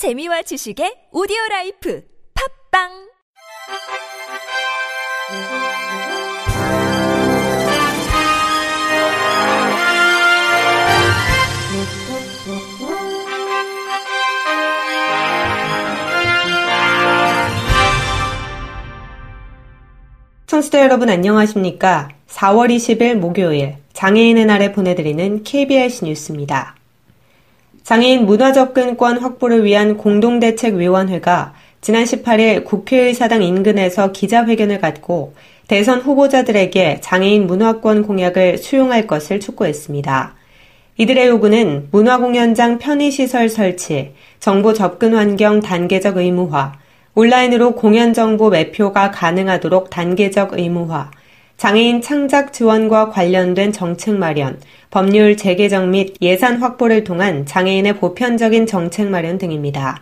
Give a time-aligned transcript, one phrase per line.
[0.00, 2.02] 재미와 지식의 오디오 라이프
[2.72, 2.88] 팟빵
[20.46, 22.08] 청취자 여러분 안녕하십니까?
[22.26, 26.79] 4월 20일 목요일 장애인의 날에 보내드리는 KBS 뉴스입니다.
[27.82, 35.34] 장애인 문화 접근권 확보를 위한 공동대책위원회가 지난 18일 국회의사당 인근에서 기자회견을 갖고
[35.66, 40.34] 대선 후보자들에게 장애인 문화권 공약을 수용할 것을 촉구했습니다.
[40.98, 46.74] 이들의 요구는 문화공연장 편의시설 설치, 정보 접근 환경 단계적 의무화,
[47.14, 51.10] 온라인으로 공연 정보 매표가 가능하도록 단계적 의무화,
[51.60, 54.58] 장애인 창작 지원과 관련된 정책 마련,
[54.90, 60.00] 법률 재개정 및 예산 확보를 통한 장애인의 보편적인 정책 마련 등입니다.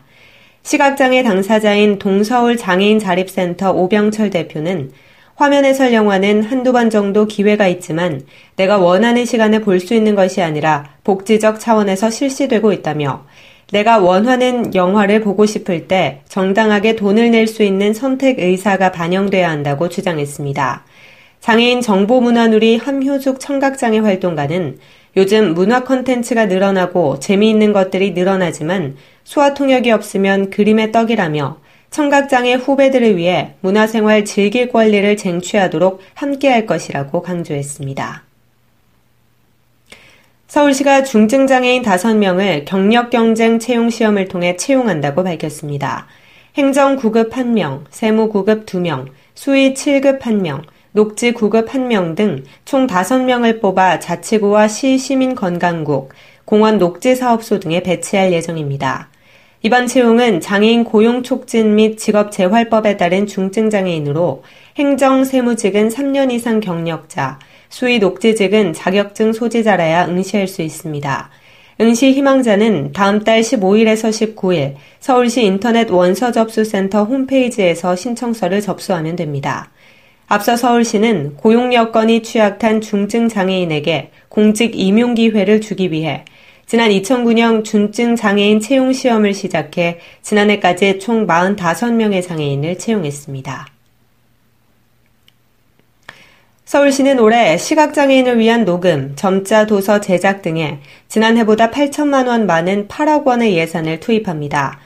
[0.63, 4.93] 시각장애 당사자인 동서울 장애인 자립센터 오병철 대표는
[5.35, 8.23] 화면에 설 영화는 한두 번 정도 기회가 있지만
[8.55, 13.27] 내가 원하는 시간에 볼 수 있는 것이 아니라 복지적 차원에서 실시되고 있다며
[13.73, 19.89] 내가 원하는 영화를 보고 싶을 때 정당하게 돈을 낼 수 있는 선택 의사가 반영돼야 한다고
[19.89, 20.85] 주장했습니다.
[21.41, 24.79] 장애인 정보문화누리 함효숙 청각장애 활동가는
[25.17, 31.59] 요즘 문화 컨텐츠가 늘어나고 재미있는 것들이 늘어나지만 소화 통역이 없으면 그림의 떡이라며
[31.91, 38.25] 청각장애 후배들을 위해 문화생활 즐길 권리를 쟁취하도록 함께할 것이라고 강조했습니다.
[40.49, 46.07] 서울시가 중증장애인 5명을 경력경쟁 채용시험을 통해 채용한다고 밝혔습니다.
[46.57, 53.61] 행정 9급 1명, 세무 9급 2명, 수의 7급 1명, 녹지 9급 1명 등 총 5명을
[53.61, 56.11] 뽑아 자치구와 시 시민건강국,
[56.45, 59.11] 공원 녹지사업소 등에 배치할 예정입니다.
[59.63, 64.45] 이번 채용은 장애인 고용 촉진 및 직업 재활법에 따른 중증 장애인으로
[64.77, 67.39] 행정 세무직은 3년 이상 경력자,
[67.69, 71.31] 수의 녹지직은 자격증 소지자라야 응시할 수 있습니다.
[71.81, 79.71] 응시 희망자는 다음 달 15일에서 19일 서울시 인터넷 원서 접수센터 홈페이지에서 신청서를 접수하면 됩니다.
[80.31, 86.27] 앞서 서울시는 고용 여건이 취약한 중증 장애인에게 공직 임용 기회를 주기 위해
[86.67, 93.69] 지난 2009년 중증 장애인 채용 시험을 시작해 지난해까지 총 45명의 장애인을 채용했습니다.
[96.67, 103.57] 서울시는 올해 시각장애인을 위한 녹음, 점자 도서 제작 등에 지난해보다 8천만 원 많은 8억 원의
[103.57, 104.79] 예산을 투입합니다.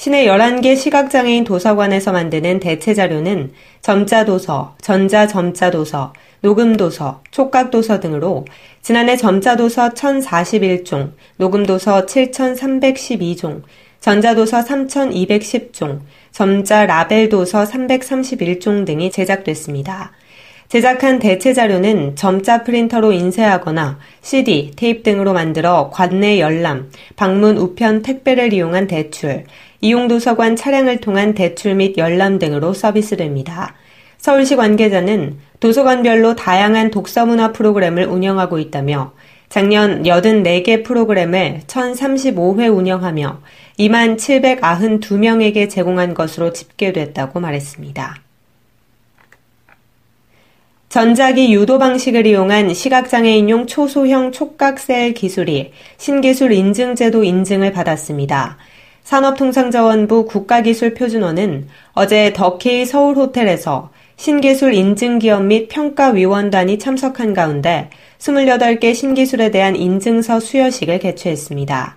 [0.00, 3.52] 시내 11개 시각장애인 도서관에서 만드는 대체 자료는
[3.82, 8.46] 점자도서, 전자점자도서, 녹음도서, 촉각도서 등으로
[8.80, 13.60] 지난해 점자도서 1041종, 녹음도서 7312종,
[14.00, 16.00] 전자도서 3210종,
[16.30, 20.12] 점자 라벨도서 331종 등이 제작됐습니다.
[20.70, 28.52] 제작한 대체 자료는 점자 프린터로 인쇄하거나 CD, 테이프 등으로 만들어 관내 열람, 방문 우편 택배를
[28.52, 29.46] 이용한 대출,
[29.80, 33.74] 이용도서관 차량을 통한 대출 및 열람 등으로 서비스됩니다.
[34.18, 39.12] 서울시 관계자는 도서관별로 다양한 독서문화 프로그램을 운영하고 있다며
[39.48, 43.40] 작년 84개 프로그램을 1035회 운영하며
[43.80, 48.29] 2만 792명에게 제공한 것으로 집계됐다고 말했습니다.
[50.90, 58.58] 전자기 유도 방식을 이용한 시각장애인용 초소형 촉각셀 기술이 신기술 인증제도 인증을 받았습니다.
[59.04, 70.40] 산업통상자원부 국가기술표준원은 어제 더케이 서울호텔에서 신기술 인증기업 및 평가위원단이 참석한 가운데 28개 신기술에 대한 인증서
[70.40, 71.96] 수여식을 개최했습니다.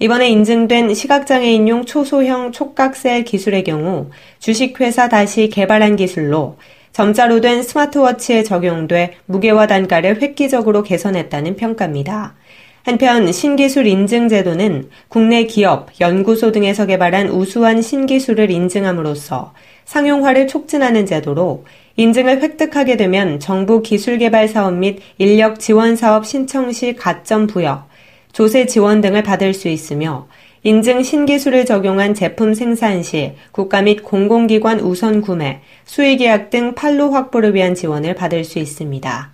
[0.00, 4.10] 이번에 인증된 시각장애인용 초소형 촉각셀 기술의 경우
[4.40, 6.56] 주식회사 다시 개발한 기술로
[6.92, 12.34] 점자로 된 스마트워치에 적용돼 무게와 단가를 획기적으로 개선했다는 평가입니다.
[12.84, 21.64] 한편 신기술 인증 제도는 국내 기업, 연구소 등에서 개발한 우수한 신기술을 인증함으로써 상용화를 촉진하는 제도로
[21.96, 27.86] 인증을 획득하게 되면 정부 기술 개발 사업 및 인력 지원 사업 신청 시 가점 부여,
[28.32, 30.26] 조세 지원 등을 받을 수 있으며
[30.64, 37.10] 인증 신기술을 적용한 제품 생산 시 국가 및 공공기관 우선 구매, 수의 계약 등 판로
[37.10, 39.32] 확보를 위한 지원을 받을 수 있습니다.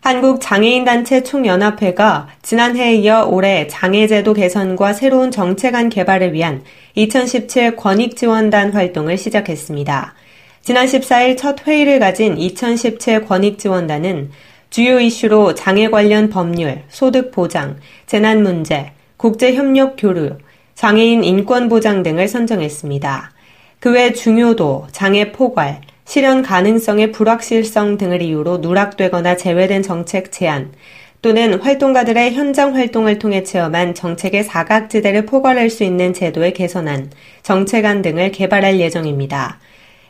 [0.00, 6.62] 한국장애인단체 총연합회가 지난해에 이어 올해 장애제도 개선과 새로운 정책안 개발을 위한
[6.94, 10.14] 2017 권익지원단 활동을 시작했습니다.
[10.62, 14.30] 지난 14일 첫 회의를 가진 2017 권익지원단은
[14.70, 20.38] 주요 이슈로 장애 관련 법률, 소득 보장, 재난 문제, 국제 협력 교류,
[20.76, 23.32] 장애인 인권 보장 등을 선정했습니다.
[23.80, 30.72] 그 외 중요도, 장애 포괄, 실현 가능성의 불확실성 등을 이유로 누락되거나 제외된 정책 제안,
[31.20, 37.10] 또는 활동가들의 현장 활동을 통해 체험한 정책의 사각지대를 포괄할 수 있는 제도의 개선안,
[37.42, 39.58] 정책안 등을 개발할 예정입니다.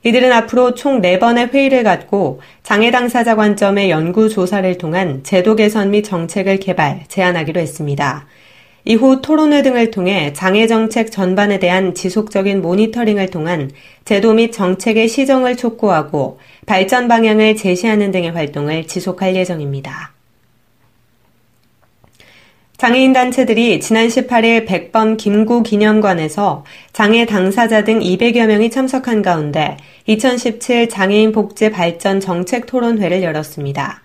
[0.03, 6.03] 이들은 앞으로 총 4번의 회의를 갖고 장애 당사자 관점의 연구 조사를 통한 제도 개선 및
[6.03, 8.27] 정책을 개발, 제안하기로 했습니다.
[8.87, 13.71] 이후 토론회 등을 통해 장애 정책 전반에 대한 지속적인 모니터링을 통한
[14.07, 20.15] 제도 및 정책의 시정을 촉구하고 발전 방향을 제시하는 등의 활동을 지속할 예정입니다.
[22.81, 30.89] 장애인 단체들이 지난 18일 백범 김구 기념관에서 장애 당사자 등 200여 명이 참석한 가운데 2017
[30.89, 34.01] 장애인 복지 발전 정책 토론회를 열었습니다.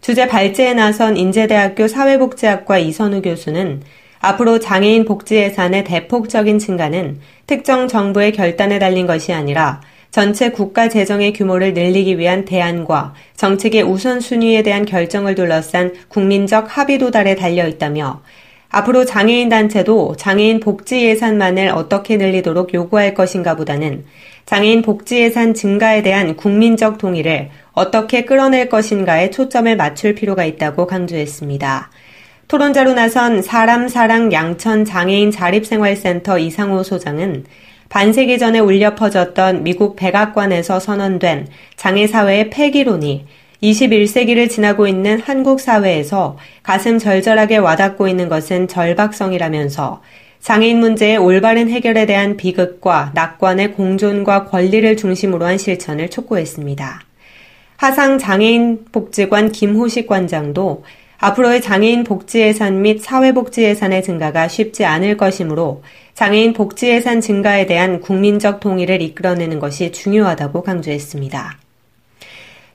[0.00, 3.82] 주제 발제에 나선 인제대학교 사회복지학과 이선우 교수는
[4.18, 9.80] 앞으로 장애인 복지 예산의 대폭적인 증가는 특정 정부의 결단에 달린 것이 아니라
[10.16, 17.34] 전체 국가 재정의 규모를 늘리기 위한 대안과 정책의 우선순위에 대한 결정을 둘러싼 국민적 합의 도달에
[17.34, 18.22] 달려 있다며
[18.70, 24.06] 앞으로 장애인 단체도 장애인 복지 예산만을 어떻게 늘리도록 요구할 것인가 보다는
[24.46, 31.90] 장애인 복지 예산 증가에 대한 국민적 동의를 어떻게 끌어낼 것인가에 초점을 맞출 필요가 있다고 강조했습니다.
[32.48, 37.44] 토론자로 나선 사람 사랑 양천 장애인 자립생활센터 이상호 소장은
[37.88, 43.26] 반세기 전에 울려 퍼졌던 미국 백악관에서 선언된 장애사회의 폐기론이
[43.62, 50.02] 21세기를 지나고 있는 한국 사회에서 가슴 절절하게 와닿고 있는 것은 절박성이라면서
[50.40, 57.00] 장애인 문제의 올바른 해결에 대한 비극과 낙관의 공존과 권리를 중심으로 한 실천을 촉구했습니다.
[57.78, 60.84] 하상 장애인 복지관 김호식 관장도
[61.18, 65.82] 앞으로의 장애인 복지 예산 및 사회복지 예산의 증가가 쉽지 않을 것이므로
[66.14, 71.58] 장애인 복지 예산 증가에 대한 국민적 동의를 이끌어내는 것이 중요하다고 강조했습니다.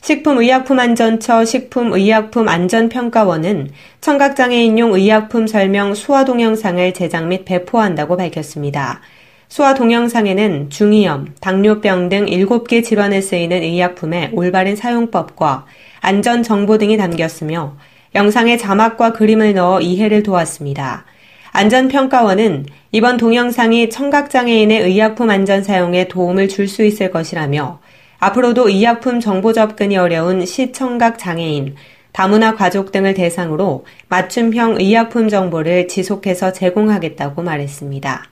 [0.02, 3.70] 식품의약품안전처 식품의약품안전평가원은
[4.02, 9.02] 청각장애인용 의약품 설명 수화 동영상을 제작 및 배포한다고 밝혔습니다.
[9.48, 15.68] 수화 동영상에는 중이염, 당뇨병 등 7개 질환에 쓰이는 의약품의 올바른 사용법과
[16.00, 17.76] 안전 정보 등이 담겼으며
[18.14, 21.06] 영상에 자막과 그림을 넣어 이해를 도왔습니다.
[21.54, 27.80] 안전평가원은 이번 동영상이 청각장애인의 의약품 안전 사용에 도움을 줄 수 있을 것이라며
[28.20, 31.76] 앞으로도 의약품 정보 접근이 어려운 시청각 장애인,
[32.12, 38.30] 다문화 가족 등을 대상으로 맞춤형 의약품 정보를 지속해서 제공하겠다고 말했습니다.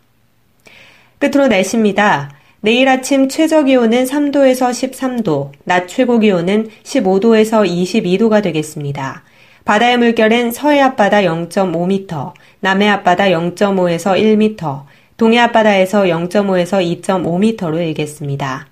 [1.17, 2.31] 끝으로 날씨입니다.
[2.61, 9.23] 내일 아침 최저 기온은 3도에서 13도, 낮 최고 기온은 15도에서 22도가 되겠습니다.
[9.65, 14.83] 바다의 물결은 서해 앞바다 0.5m, 남해 앞바다 0.5에서 1m,
[15.17, 18.67] 동해 앞바다에서 0.5에서 2.5m로 일겠습니다.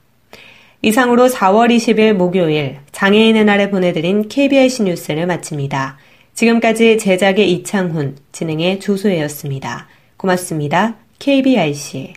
[0.82, 5.98] 이상으로 4월 20일 목요일 장애인의 날에 보내드린 KBIC 뉴스를 마칩니다.
[6.34, 9.88] 지금까지 제작의 이창훈, 진행의 조소혜였습니다.
[10.18, 10.96] 고맙습니다.
[11.20, 12.14] KBIC.